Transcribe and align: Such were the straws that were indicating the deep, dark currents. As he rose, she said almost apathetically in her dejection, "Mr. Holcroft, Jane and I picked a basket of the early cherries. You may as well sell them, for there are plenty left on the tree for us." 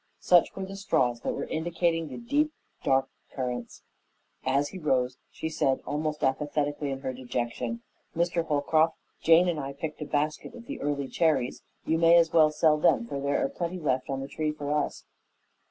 Such 0.19 0.55
were 0.55 0.65
the 0.65 0.75
straws 0.75 1.21
that 1.21 1.35
were 1.35 1.45
indicating 1.45 2.07
the 2.07 2.17
deep, 2.17 2.51
dark 2.83 3.07
currents. 3.33 3.83
As 4.43 4.69
he 4.69 4.79
rose, 4.79 5.19
she 5.29 5.47
said 5.47 5.79
almost 5.85 6.23
apathetically 6.23 6.89
in 6.89 7.01
her 7.01 7.13
dejection, 7.13 7.83
"Mr. 8.15 8.43
Holcroft, 8.43 8.95
Jane 9.21 9.47
and 9.47 9.59
I 9.59 9.73
picked 9.73 10.01
a 10.01 10.05
basket 10.05 10.55
of 10.55 10.65
the 10.65 10.81
early 10.81 11.07
cherries. 11.07 11.61
You 11.85 11.99
may 11.99 12.17
as 12.17 12.33
well 12.33 12.49
sell 12.49 12.77
them, 12.79 13.05
for 13.05 13.19
there 13.19 13.45
are 13.45 13.49
plenty 13.49 13.77
left 13.77 14.09
on 14.09 14.21
the 14.21 14.27
tree 14.27 14.51
for 14.51 14.71
us." 14.71 15.05